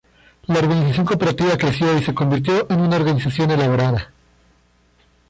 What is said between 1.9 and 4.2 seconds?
y se convirtió en una organización elaborada.